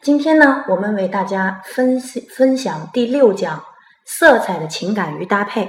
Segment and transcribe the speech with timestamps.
[0.00, 3.64] 今天呢，我们为大家分析分享第六讲
[4.04, 5.68] 色彩的情感与搭配。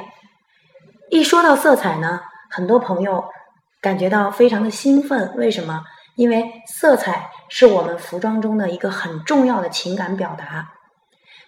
[1.10, 2.22] 一说到色彩呢，
[2.52, 3.26] 很多朋友
[3.82, 5.34] 感觉到非常的兴奋。
[5.36, 5.84] 为什么？
[6.16, 10.70] 因为色彩是我们服装中的一个很重要的情感表达。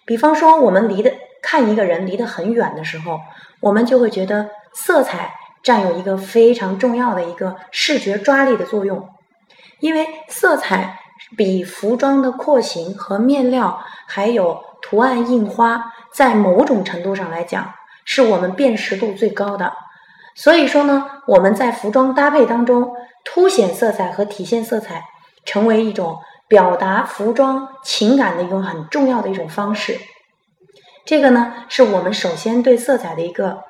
[0.04, 3.20] 比方说，我们离的看一个人离得很远的时候，
[3.60, 9.08] 我们就会觉得色彩占有一个非常重要的一个视觉抓力的作用，
[9.78, 10.98] 因为色彩。
[11.36, 17.72] 比服装的廓形和面料，还有图案印花，在某种程度上来讲，
[18.04, 19.72] 是我们辨识度最高的。
[20.34, 25.02] 所以说呢，我们在服装搭配当中，凸显色彩和体现色彩，
[25.44, 29.98] 成为一种表达服装情感的一种很重要的一种方式。
[31.04, 33.62] 这个呢，是我们首先对色彩的一个，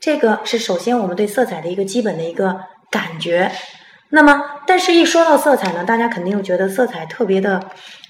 [0.00, 3.50] 这个是首先我们对色彩的一个基本的一个感觉。
[4.10, 7.60] 那么，但是一说到色彩呢，大家肯定又觉得色彩特别的，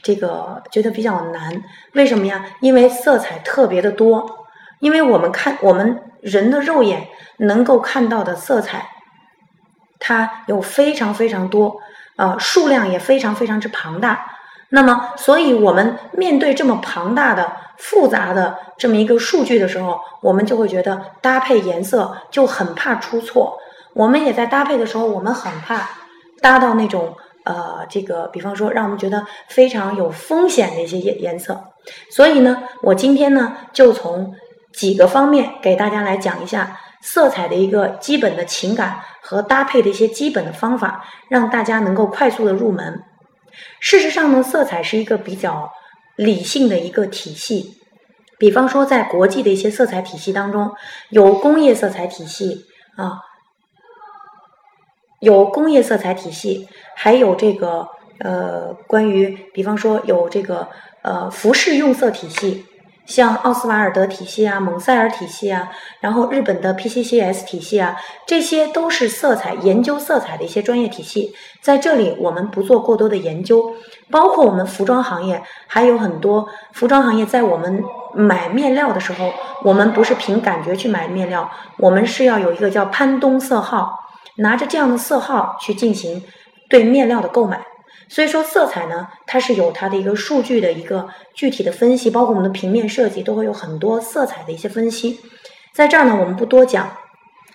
[0.02, 1.62] 这个觉得比较难。
[1.92, 2.44] 为什么呀？
[2.60, 4.44] 因为色彩特别的多。
[4.80, 8.86] 因为我们看我们人的肉眼能够看到的色彩，
[9.98, 11.76] 它有非常非常多，
[12.16, 14.26] 呃，数量也非常非常之庞大。
[14.68, 23.56] 那么，所以我们面对这么庞大的、复杂的这么一个数据的时候，我们就会觉得搭配颜色就很怕出错。
[23.94, 25.88] 我们也在搭配的时候，我们很怕
[26.42, 31.62] 搭到那种呃，这个，比方说让我们觉得非常有风险的一些颜颜色。
[32.10, 34.34] 所以呢，我今天呢就从
[34.72, 43.02] 几个方面给大家来讲一下色彩的一个基本的情感和搭配的一些基本的方法，让大家能够快速的入门。
[43.78, 45.70] 事实上呢，色彩是一个比较
[46.16, 47.78] 理性的一个体系。
[48.38, 50.72] 比方说，在国际的一些色彩体系当中，
[51.10, 52.64] 有工业色彩体系
[52.96, 53.20] 啊。
[55.24, 57.88] 有工业色彩体系，还有这个
[58.20, 60.68] 呃，关于比方说有这个
[61.02, 62.64] 呃服饰用色体系，
[63.06, 65.70] 像奥斯瓦尔德体系啊、蒙塞尔体系啊，
[66.00, 67.96] 然后日本的 PCCS 体系啊，
[68.26, 71.34] 这些都是色彩研究色彩的一些专业体系。
[71.60, 73.74] 在这里我们不做过多的研究，
[74.10, 77.82] 包括我们服装行业还有很多服装行业，在我们
[78.14, 79.32] 买面料的时候，
[79.64, 84.03] 我们不是凭感觉去买面料，我们是要有一个叫潘东色号。
[84.36, 86.22] 拿着这样的色号去进行
[86.68, 87.64] 对面料的购买，
[88.08, 95.20] 所以说色彩呢，它是有它的一个数据的一个具体的分析，包括我们的平面设计都会有很多色彩的一些分析。
[95.72, 96.90] 在这儿呢，我们不多讲。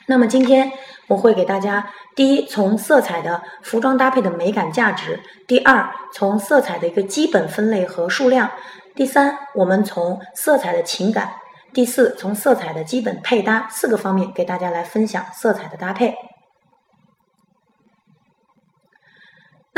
[0.05, 0.71] 那么今天
[1.07, 8.47] 我会给大家，第一，从色彩的服装搭配的美感价值；第二，从色彩的一个基本分类和数量；
[8.95, 11.27] 第三，我们从色彩的情感；
[11.73, 16.15] 第四，从色彩的基本配搭四个方面给大家来分享色彩的搭配。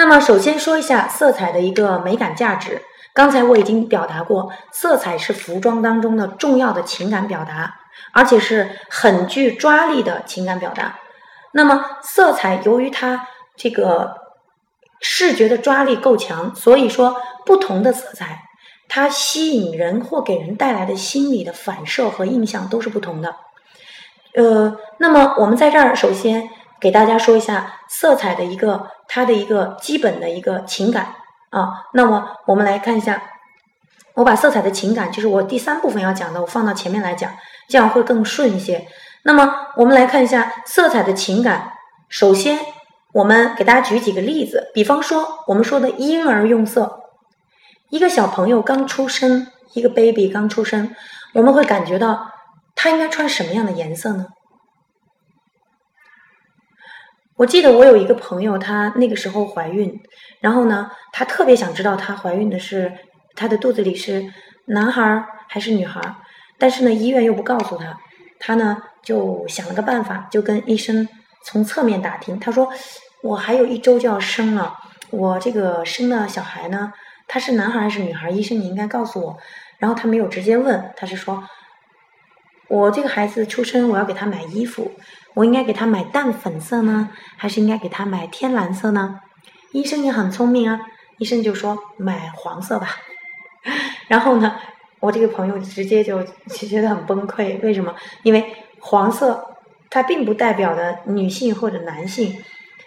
[0.01, 2.81] 那么，首先说一下色彩的一个美感价值。
[3.13, 7.75] 刚才我已经表达过，色彩是服装当中的重要的情感表达，
[8.11, 10.97] 而且是很具抓力的情感表达。
[11.51, 14.15] 那么，色彩由于它这个
[15.01, 18.41] 视觉的抓力够强，所以说不同的色彩，
[18.89, 23.35] 它吸引人或给人带来的心理的反射和印象都是不同的。
[24.33, 26.49] 呃，那么我们在这儿首先。
[26.81, 31.13] 给大家说一下色彩的一个它的一个基本的一个情感
[31.51, 33.21] 啊，那么我们来看一下，
[34.15, 37.31] 我把色彩的情感就是我第三部分要讲的，我放到前面来讲，
[37.69, 38.87] 这样会更顺一些。
[39.23, 41.71] 那么我们来看一下色彩的情感，
[42.09, 42.57] 首先
[43.13, 47.03] 我们给大家举几个例子，比方说我们说的婴儿用色，
[47.89, 50.95] 一个小朋友刚出生，一个 baby 刚出生，
[51.33, 52.31] 我们会感觉到
[52.73, 54.25] 他应该穿什么样的颜色呢？
[57.41, 59.99] 我记得我有一个朋友，她那个时候怀孕，
[60.41, 62.93] 然后呢，她特别想知道她怀孕的是
[63.35, 64.31] 她的肚子里是
[64.65, 65.99] 男孩还是女孩，
[66.59, 67.97] 但是呢，医院又不告诉她，
[68.37, 71.09] 她呢就想了个办法，就跟医生
[71.43, 72.39] 从侧面打听。
[72.39, 72.71] 她说
[73.23, 74.77] ：“我还有一周就要生了，
[75.09, 76.93] 我这个生的小孩呢，
[77.27, 78.29] 他是男孩还是女孩？
[78.29, 79.35] 医生你应该告诉我。”
[79.79, 81.43] 然后他没有直接问，他是说
[82.71, 84.91] ：“我这个孩子出生，我要给他买衣服。”
[85.33, 89.21] 我应该给他买淡粉色呢，还是应该给他买天蓝色呢？
[89.71, 90.81] 医生也很聪明啊，
[91.19, 92.97] 医生就说买黄色吧。
[94.09, 94.57] 然后呢，
[94.99, 97.95] 我这个朋友直接就觉得很崩溃，为什么？
[98.23, 99.55] 因为黄色
[99.89, 102.43] 它并不代表的女性或者男性。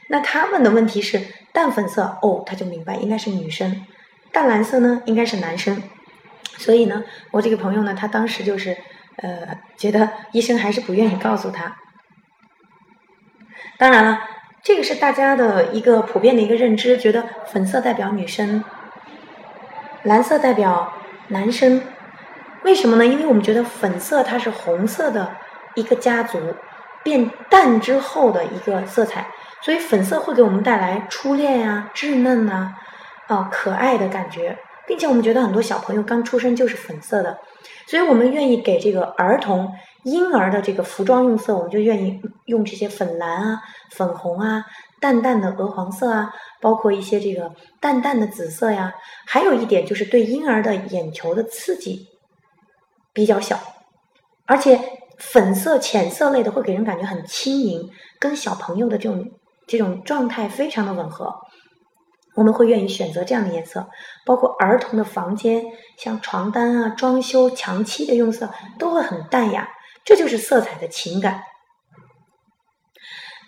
[0.09, 1.19] 那他问的问题是
[1.51, 3.71] 淡粉色，哦，他就明白应该是女生；
[4.31, 5.83] 淡蓝色呢，应该是男生。
[6.59, 8.77] 所以呢，我这个朋友呢，他当时就是
[9.17, 11.77] 呃，觉得医生还是不愿意告诉他。
[13.79, 14.21] 当然了，
[14.63, 18.63] 这个是大家的一个普遍的一个认知，觉得粉色代表女生。
[20.03, 20.93] 蓝色代表
[21.29, 21.83] 男生，
[22.63, 23.07] 为什么呢？
[23.07, 25.37] 因为我们觉得粉色它是红色的
[25.75, 26.39] 一个家族
[27.03, 29.27] 变淡之后的一个色彩，
[29.63, 32.75] 所以粉色会给我们带来初恋呀、稚嫩呐、
[33.29, 37.39] 啊可爱的感觉，并且我们觉得很多小朋友刚出生就是粉色的，
[37.87, 39.73] 所以我们愿意给这个儿童
[40.05, 44.65] 婴儿的这个服装用色，我们就愿意用这些粉蓝啊、粉红啊。
[45.01, 46.33] 淡淡的鹅黄色啊，
[46.63, 48.95] 包括一些这个淡淡的紫色呀，
[49.27, 52.09] 还有一点就是对婴儿的眼球的刺激
[53.13, 53.61] 比较小，
[54.47, 54.81] 而且
[55.19, 59.31] 粉色、浅色类的会给人感觉很轻盈，跟小朋友的这种
[59.67, 61.35] 这种状态非常的吻合，
[62.35, 63.89] 我们会愿意选择这样的颜色。
[64.25, 65.65] 包括儿童的房间，
[65.99, 69.69] 像床单啊、装修、墙漆的用色都会很淡雅，
[70.05, 71.43] 这就是色彩的情感。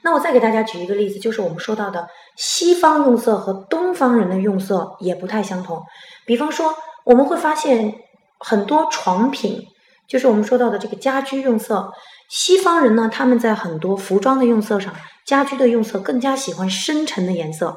[0.03, 5.83] 那我再给大家举一个例子，就是我们说到的西方用色和东方人的用色也不太相同。
[6.25, 6.73] 比方说，
[7.05, 7.93] 我们会发现
[8.39, 9.61] 很多床品，
[10.07, 11.93] 就是我们说到的这个家居用色，
[12.29, 14.95] 西方人呢，他们在很多服装的用色上，
[15.25, 17.77] 家居的用色更加喜欢深沉的颜色。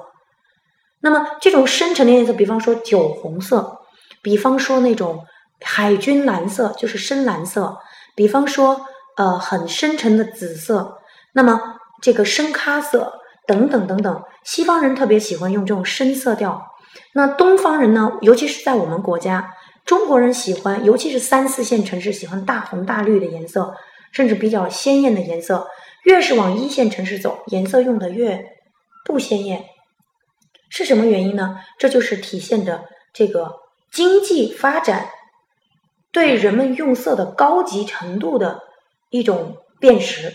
[1.02, 3.80] 那么这种深沉的颜色，比方说酒红色，
[4.22, 5.26] 比方说那种
[5.62, 7.78] 海军蓝色，就是深蓝色，
[8.16, 8.86] 比方说
[9.18, 11.00] 呃很深沉的紫色，
[11.34, 11.76] 那么。
[12.02, 13.12] 这个深咖色
[13.46, 16.66] 等等等等，西方人特别喜欢用这种深色调。
[17.14, 18.14] 那东方人呢？
[18.22, 19.54] 尤其是在我们国家，
[19.84, 23.76] 中国人喜欢，尤其是三四线城市喜欢大红大绿的颜色，
[24.14, 25.68] 甚至比较鲜艳的颜色。
[26.06, 28.46] 越是往一线城市走，颜色用的越
[29.04, 29.66] 不鲜艳。
[30.70, 31.60] 是什么原因呢？
[31.78, 33.54] 这就是体现着这个
[33.92, 35.10] 经济发展
[36.12, 38.62] 对人们用色的高级程度的
[39.10, 40.34] 一种辨识。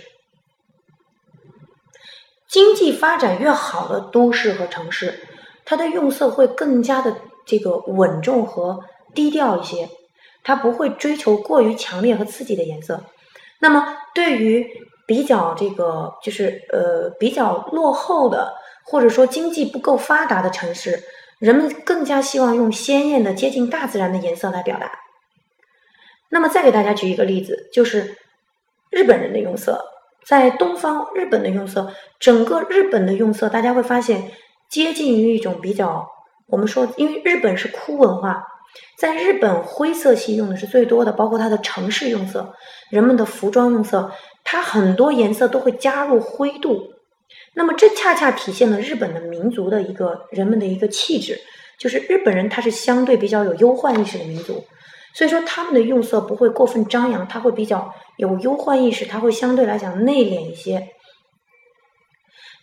[2.49, 5.27] 经济发展越好的都市和城市，
[5.65, 8.81] 它的用色会更加的这个稳重和
[9.13, 9.89] 低调一些，
[10.45, 13.03] 它不会追求过于强烈和刺激的颜色。
[13.61, 14.65] 那么，对于
[15.07, 18.55] 比较这个就是呃比较落后的
[18.85, 21.03] 或者说经济不够发达的城市，
[21.39, 24.91] 人们更加希望用鲜艳的、接近大自然的颜色来表达。
[26.31, 28.17] 那么，再给大家举一个例子，就是
[28.91, 29.85] 日本人的用色。
[30.27, 34.33] 在东方，日本的用色，整个日本的用色，大家会发现
[34.71, 36.09] 接近于一种比较，
[36.47, 38.43] 我们说，因为日本是枯文化，
[38.97, 42.55] 在日本灰色系用的是最多的，包括它的城市用色，
[42.91, 44.11] 人们的服装用色，
[44.43, 46.94] 它很多颜色都会加入灰度，
[47.55, 51.41] 那么这恰恰体现了日本的民族的一个人们的一个气质，
[51.79, 54.65] 就是日本人他是相对比较有忧患意识的民族。
[55.15, 60.89] 所以说，他们的用色不会过分张扬，他会比较有忧患意识，他会相对来讲内敛一些。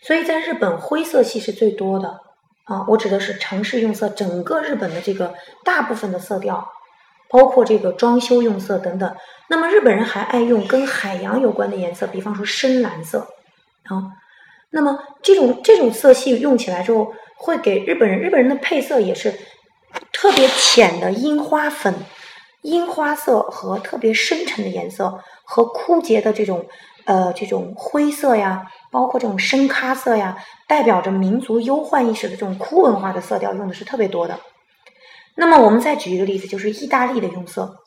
[0.02, 2.20] 所以在日本，灰色系是最多的
[2.64, 2.84] 啊。
[2.88, 5.32] 我指的是城市用色，整个日本的这个
[5.64, 6.68] 大部分的色调，
[7.30, 9.16] 包括这个装修用色等等。
[9.48, 13.20] 那么日本人还爱用跟海洋有关的颜色，比方说深蓝色
[13.84, 14.12] 啊。
[14.72, 19.32] 那么这种这种色系用起来之后，会给日本人日本人的配色也是
[20.12, 21.94] 特别浅的樱花粉。
[22.62, 26.64] 樱花色和特别深沉的颜色，和枯竭的这种
[27.06, 30.36] 呃这种灰色呀，包括这种深咖色呀，
[30.68, 34.38] 代表着民族忧患意识的这种枯文化的色调，用的是特别多的。
[35.34, 37.78] 那么我们再举一个例子，就是意大利的用色。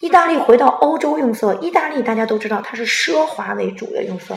[0.00, 4.36] 意大利回到欧洲用色，意大利大家都知道它是奢华为主的用色，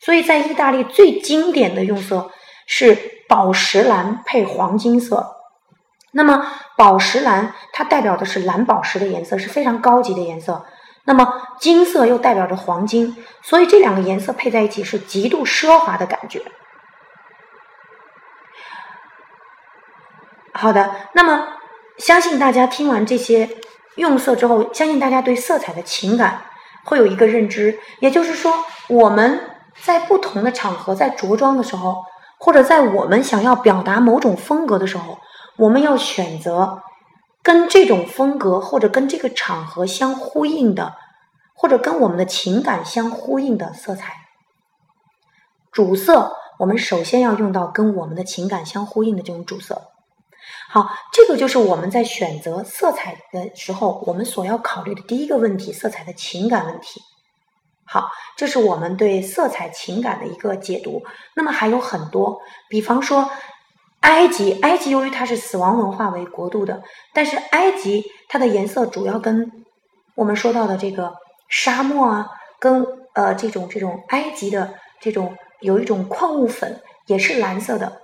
[0.00, 2.30] 所以在意大利最经典的用色
[2.66, 2.96] 是
[3.28, 5.36] 宝石蓝配黄金色。
[6.12, 10.64] 那么，宝石蓝它代表的是蓝宝石的颜色，是非常高级的颜色。
[11.04, 16.42] 那么，金色又代表着黄金，所以这两个颜色配在一起是极度奢华的感觉。
[20.54, 21.48] 好的，那么
[21.98, 23.48] 相信大家听完这些
[23.96, 26.42] 用色之后，相信大家对色彩的情感
[26.84, 29.40] 会有一个认知，也就是说，我们
[29.82, 32.04] 在不同的场合在着装的时候，
[32.38, 35.18] 或者在我们想要表达某种风格的时候。
[35.58, 36.80] 我们要选择
[37.42, 40.94] 跟这种风格或者跟这个场合相呼应的，
[41.52, 44.14] 或者跟我们的情感相呼应的色彩。
[45.72, 49.82] 主色，我们首先要用到跟我们的情感相呼应的这种主色。
[50.70, 57.00] 好，这个就是我们在选择色彩的时候，我们所要考虑的第一个问题——色彩的情感问题。
[57.88, 61.02] 好，这是我们对色彩情感的一个解读。
[61.34, 63.30] 那么还有很多，比方说。
[64.02, 66.80] 埃及，埃及由于它是死亡文化为国度的，
[67.12, 69.50] 但是埃及它的颜色主要跟
[70.14, 71.12] 我们说到的这个
[71.48, 72.30] 沙漠啊，
[72.60, 78.00] 跟呃这种这种埃及的这种有一种矿物粉也是蓝色的。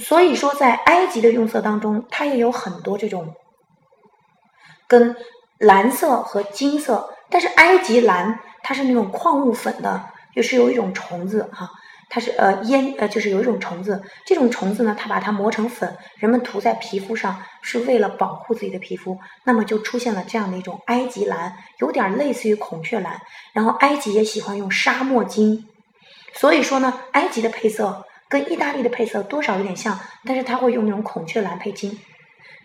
[0.00, 3.36] 所以说，在埃及的用色当中，它也有很多这种
[4.88, 5.16] 跟
[5.58, 11.68] 蓝色和金色，但是埃及蓝它是那种矿物粉的，就是有一种虫子哈，
[12.08, 23.20] 它是呃烟呃就是有一种虫子，这种虫子呢，它把它磨成粉，人们涂在皮肤上是为了保护自己的皮肤，那么就出现了这样的一种埃及蓝，有点类似于孔雀蓝。
[23.52, 25.66] 然后埃及也喜欢用沙漠金，
[26.34, 28.06] 所以说呢，埃及的配色。
[28.26, 31.96] 跟意大利的配色多少有点像，但是它会用那种孔雀蓝配金，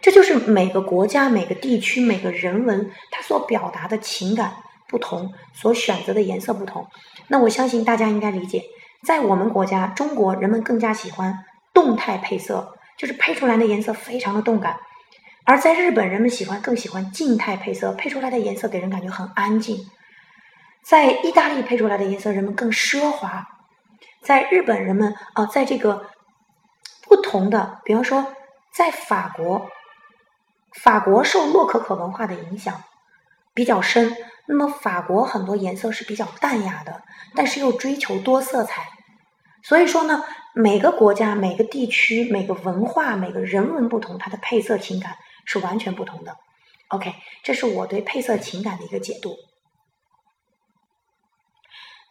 [0.01, 4.53] 这就是每个国家、每个地区、每个人文它所表达的情感
[4.87, 6.87] 不同，所选择的颜色不同。
[7.27, 8.63] 那我相信大家应该理解，
[9.05, 14.73] 在我们国家中国，人们更加喜欢动态配色，就是配出来的颜色非常的动感；
[15.45, 19.77] 而在日本，人们喜欢更喜欢静态配色，配出来的颜色给人感觉很安静。
[20.81, 23.45] 在意大利配出来的颜色，人们更奢华。
[24.23, 26.07] 在日本，人们啊，在这个
[27.07, 28.33] 不同的，比方说，
[28.73, 29.69] 在法国，
[30.73, 32.83] 法国受洛可可文化的影响
[33.53, 34.15] 比较深，
[34.47, 37.03] 那么法国很多颜色是比较淡雅的，
[37.35, 38.87] 但是又追求多色彩。
[39.63, 40.23] 所以说呢，
[40.53, 46.37] 每个国家、每个地区、每个文化、每个人文不同，它的配色情感是完全不同的。
[46.87, 49.35] OK，这是我对配色情感的一个解读。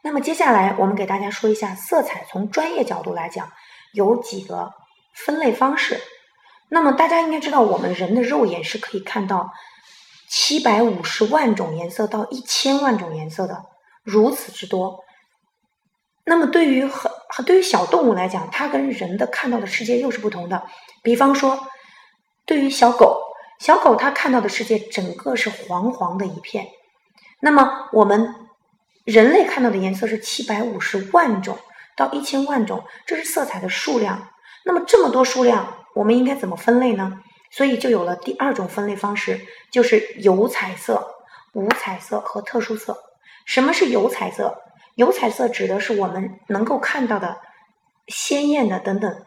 [0.02, 2.24] 那么接下来，我们给大家说一下色彩。
[2.28, 3.50] 从专业角度来讲，
[3.92, 4.72] 有几个
[5.14, 6.00] 分类方式。
[6.68, 9.50] 那么大家应该知道，我们人的肉眼是可以看到
[10.28, 13.64] 七百五十万种颜色到一千万种颜色的，
[14.02, 15.04] 如此之多。
[16.24, 17.10] 那么对于很
[17.44, 20.62] 对于小动物来讲，它跟人的看到的世界又是不同的。
[21.02, 21.58] 比方说，
[22.44, 23.20] 对于小狗，
[23.58, 26.68] 小狗它看到的世界整个是黄黄的一片。
[27.40, 28.34] 那么我们。
[29.04, 31.56] 人类看到的颜色是七百五十万种
[31.96, 34.28] 到一千万种，这是色彩的数量。
[34.66, 37.20] 那么这么多数量，我们应该怎么分类呢？
[37.50, 39.40] 所以就有了第二种分类方式，
[39.72, 41.04] 就是有彩色、
[41.54, 42.96] 无彩色和特殊色。
[43.44, 44.56] 什么是有彩色？
[44.94, 47.36] 有彩色指的是我们能够看到的
[48.06, 49.26] 鲜艳的等等，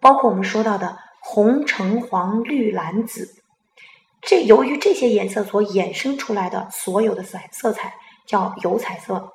[0.00, 3.28] 包括我们说到的红、橙、黄、绿、蓝、紫。
[4.20, 7.92] 这由于这些颜色所衍生出来的所有的色色彩。
[8.26, 9.32] 叫有彩色，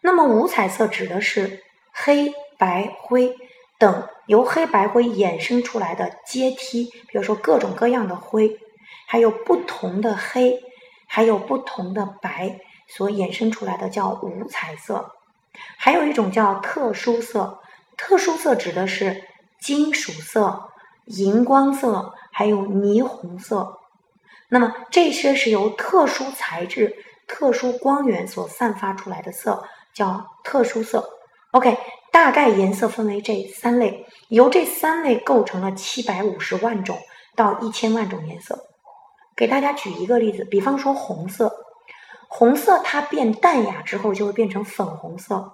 [0.00, 3.34] 那么无彩色指的是黑白灰
[3.78, 8.58] 等由黑白灰衍生出来的阶梯，比如说各种各样的灰，
[9.06, 10.60] 还有不同的黑，
[11.06, 15.12] 还有不同的白所衍生出来的叫无彩色。
[15.76, 17.60] 还有一种叫特殊色，
[17.96, 19.24] 特殊色指的是
[19.60, 20.70] 金属色、
[21.06, 23.78] 荧光色，还有霓虹色。
[24.48, 27.04] 那么这些是由特殊材质。
[27.30, 31.06] 特殊光源所散发出来的色叫特殊色。
[31.50, 31.76] OK，
[32.10, 36.98] 大概颜色分为这三类，由这三类构成了七百五十万种
[37.36, 38.66] 到一千万种颜色。
[39.36, 41.54] 给大家举一个例子，比方说红色，
[42.28, 45.52] 红色它变淡雅之后就会变成粉红色，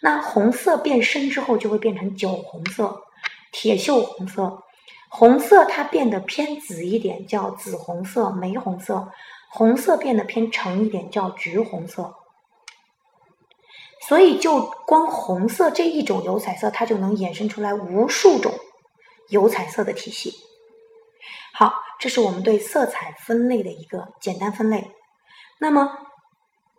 [0.00, 3.02] 那红色变深之后就会变成酒红色、
[3.50, 4.62] 铁锈红色。
[5.10, 9.08] 红色它变得偏紫一点，叫紫红色、玫红色。
[9.48, 12.14] 红色变得偏橙一点，叫橘红色。
[14.08, 18.54] 所以，就光红色这一种油彩色，它就能衍生出来无数种
[19.28, 20.32] 油彩色的体系。
[21.52, 24.90] 好，这是我们对色彩分类的一个简单分类。
[25.58, 25.98] 那么，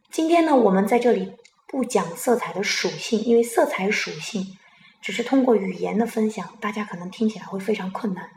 [0.10, 1.32] 今天呢，我们在这里
[1.68, 4.58] 不讲色彩的属性，因为色彩属性
[5.00, 8.28] 只是通过语言的分享，大家可能听起来会非常困难。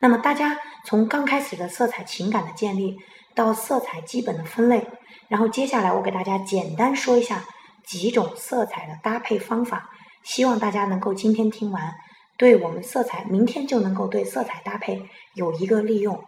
[0.00, 2.96] 那么，大家从刚开始的色彩情感的建立。
[3.34, 4.84] 到色彩基本的分类，
[5.28, 7.44] 然后接下来我给大家简单说一下
[7.88, 9.88] 几种色彩的搭配方法，
[10.22, 11.94] 希望大家能够今天听完，
[12.36, 16.22] 对我们色彩明天就能够对色彩搭配有一个利用。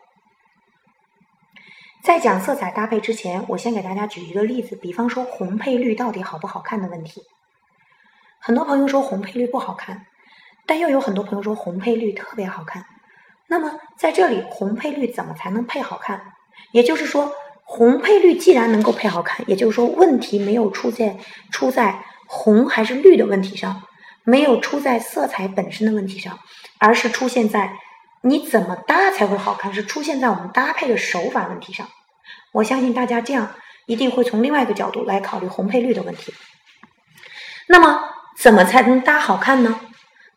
[2.02, 7.21] 在讲色彩搭配之前，我先给大家举一个例子，比方说红配绿到底好不好看的问题。
[8.38, 10.07] 很多朋友说红配绿不好看，
[10.64, 12.87] 但又有很多朋友说红配绿特别好看。
[13.49, 16.33] 那么在这里，红配绿怎么才能配好看？
[16.73, 17.31] 也就是说，
[17.73, 21.17] 红配绿既然能够配好看，也就是说问题没有出在
[21.53, 23.81] 出在红还是绿的问题上，
[24.25, 26.37] 没有出在色彩本身的问题上，
[26.79, 27.79] 而是出现在
[28.23, 31.87] 你怎么搭才会好看，是出现在我们搭配的手法问题上。
[32.50, 33.49] 我相信大家这样
[33.87, 36.35] 一定会从另外一个角度来考虑红配绿的问题。
[37.69, 38.03] 那么
[38.37, 39.79] 怎么才能搭好看呢？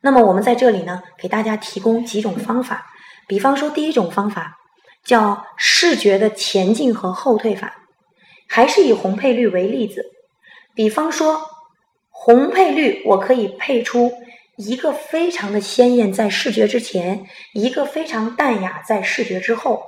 [0.01, 2.85] 那么我们在这里呢，给大家提供几种方法，
[3.25, 4.59] 比方说第一种方法。
[5.03, 7.75] 叫视觉的前进和后退法，
[8.47, 10.05] 还是以红配绿为例子。
[10.73, 11.41] 比方说，
[12.09, 14.11] 红配绿，我可以配出
[14.55, 19.83] 一个非常的鲜艳在视觉之前，一个非常淡雅在视觉之后。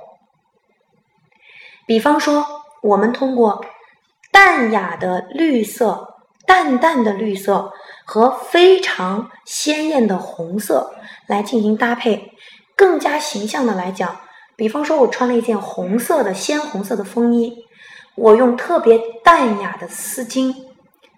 [1.86, 2.44] 比方说，
[2.82, 3.64] 我们通过
[4.32, 6.14] 淡雅的绿色、
[6.46, 7.72] 淡淡的绿色
[8.04, 10.94] 和非常鲜艳的红色
[11.26, 12.32] 来进行搭配，
[12.76, 14.20] 更加形象的来讲，
[14.56, 17.66] 比方说，我穿了一件红色的鲜红色的风衣，
[18.14, 20.54] 我用特别淡雅的丝巾、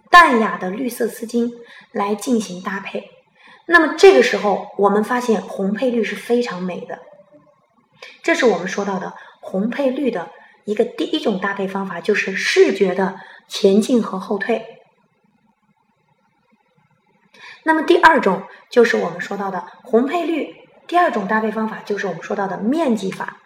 [0.09, 1.49] 淡雅的绿色丝巾
[1.93, 3.09] 来进行搭配。
[3.65, 6.99] 那么这个时候，我们发现红配绿是非常美的。
[8.23, 10.29] 这是我们说到的红配绿的
[10.65, 14.65] 一个第一种搭配方法，就是视觉的前进和后退。
[17.63, 20.55] 那么第二种就是我们说到的红配绿，
[20.89, 23.37] 第二种搭配方法就是我们说到的面积法。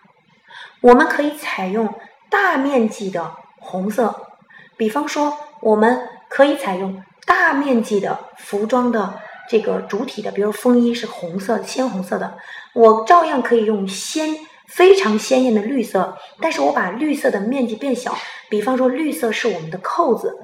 [0.82, 1.94] 我们可以采用
[2.32, 4.28] 大面积的红色，
[4.76, 9.20] 比方说，我们可以采用大面积的服装的。
[9.50, 12.38] 这个主体的，比如风衣是红色、鲜红色的，
[12.74, 18.16] 我照样可以用鲜非常鲜艳的绿色，但是我把绿色的面积变小。
[18.50, 20.40] 比方说，绿色是我们的扣子，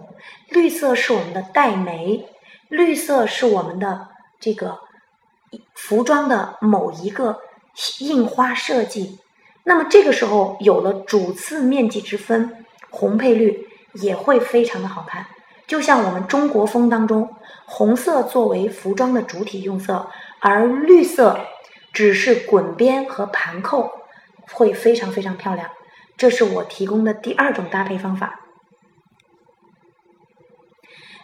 [0.50, 2.28] 绿色是我们的带眉，
[2.68, 4.78] 绿色是我们的这个
[5.74, 7.40] 服装的某一个
[8.00, 9.20] 印花设计。
[9.64, 15.26] 那么这个时候有了主次面积之分，红配绿也会非常的好看。
[15.68, 21.40] 就像我们中国风当中，红色作为服装的主体用色，而绿色
[21.94, 23.92] 只是滚边和盘扣，
[24.52, 25.70] 会非常非常漂亮。
[26.18, 28.40] 这是我提供的第二种搭配方法。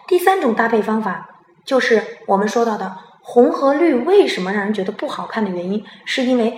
[0.08, 6.58] 第三种搭配方法就是我们说到的红和绿为什么让人觉得不好看的原因，是因为。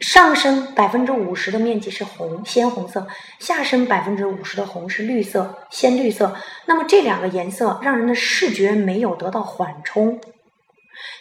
[0.00, 3.02] 上身百分之五十的面积是红，鲜红色；
[3.38, 6.34] 下身百分之五十的红是绿色，鲜绿色。
[6.64, 10.18] 那么这两个颜色让人的视觉没有得到缓冲，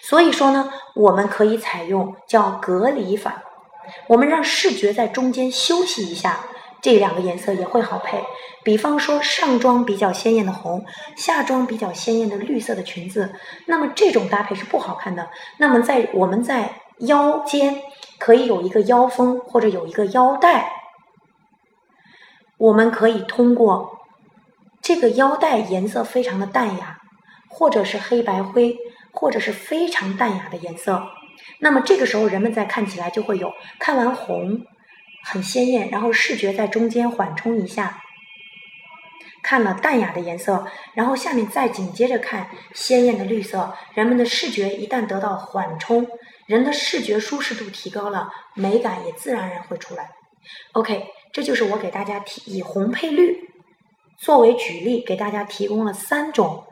[0.01, 3.43] 所以说呢，我们可以采用叫隔离法，
[4.07, 6.39] 我们让视觉在中间休息一下，
[6.81, 8.23] 这两个颜色也会好配。
[8.63, 13.33] 比方说上装比较鲜艳的红，下装比较鲜艳的绿色的裙子，
[13.65, 15.29] 那么这种搭配是不好看的。
[15.57, 17.81] 那么在我们在腰间。
[18.19, 20.73] 可以有一个腰封或者有一个腰带，
[22.57, 23.97] 我们可以通过
[24.81, 26.97] 这个腰带颜色非常的淡雅，
[27.49, 28.75] 或者是黑白灰，
[29.13, 31.01] 或者是非常淡雅的颜色。
[31.59, 34.65] 那么这个时候人们在看起来就会有看完红
[35.23, 38.01] 很鲜艳，然后视觉在中间缓冲一下，
[39.43, 46.07] 看了淡雅的颜色，然后下面再紧接着看鲜艳的绿色，人们的视觉一旦得到缓冲。
[46.45, 50.09] 人的视觉舒适度提高了，美感也自然而然会出来。
[50.71, 53.37] OK，这就是我给大家提以红配绿
[54.17, 56.65] 作为举例，给大家提供了三种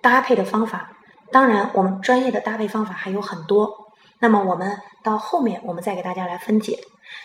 [0.00, 0.96] 搭配的方法。
[1.30, 3.92] 当然，我们专业的搭配方法还有很多。
[4.18, 6.78] 那么我们到后面，我们再给大家来分解。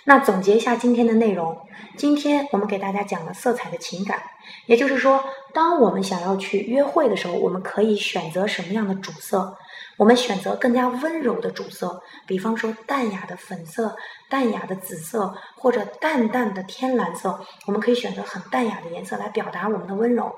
[0.06, 1.58] 那总结一下今天的内容，
[1.98, 4.22] 今天我们给大家讲了色彩的情感，
[4.65, 9.58] 也就是说，当我们想要去约会的时候，我们可以选择什么样的主色？
[9.96, 13.96] 我们选择更加温柔的主色，比方说淡雅的粉色、
[14.30, 20.34] 淡雅的紫色或者淡淡的天蓝色，我们可以选择很淡雅的颜色来表达我们的温柔。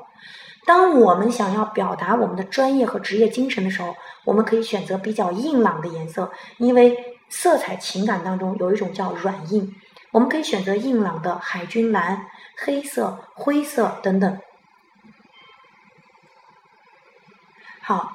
[0.65, 9.76] 当我们想要表达我们的专业和职业精神的时候，我们可以选择比较硬朗的颜色，因为色彩情感当中有一种叫软硬，
[10.13, 14.39] 我们可以选择硬朗的海军蓝、黑色、灰色等等。
[17.82, 18.13] 好，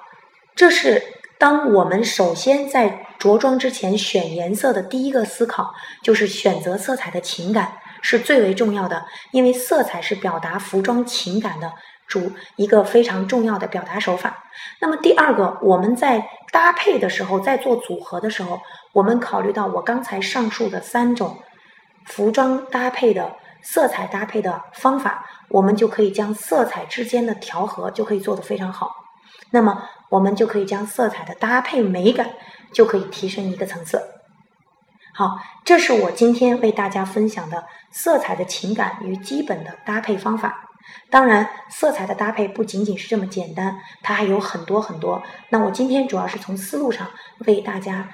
[0.56, 1.20] 这是。
[1.38, 11.72] 当我们首先在着装之前选颜色的第一个思考，就是选择色彩的情感是最为重要的，因为色彩是表达服装情感的
[12.10, 14.36] 主一个非常重要的表达手法。
[14.80, 18.60] 那么第二个，我们在搭配的时候，在做组合的时候，
[18.92, 21.38] 我们考虑到我刚才上述的三种
[22.04, 28.90] 服装搭配的色彩搭配的方法，我们就可以将色彩之间的调和就可以做得非常好。
[29.50, 29.88] 那么。
[30.10, 32.28] 我们就可以将色彩的搭配美感
[32.72, 34.02] 就可以提升一个层次。
[35.14, 40.69] 好，这是我今天为大家分享的色彩的情感与基本的搭配方法。
[41.08, 45.22] 当然，色彩的搭配不仅仅是这么简单，它还有很多很多。
[45.48, 47.08] 那我今天主要是从思路上
[47.46, 48.08] 为大家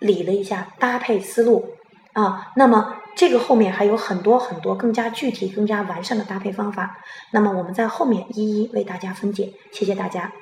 [0.00, 1.74] 理了一下搭配思路
[2.12, 2.52] 啊。
[2.56, 6.98] 那么这个后面还有很多很多更加具体、更加完善的搭配方法。
[7.30, 9.52] 那么我们在后面一一为大家分解。
[9.72, 10.32] 谢谢大家。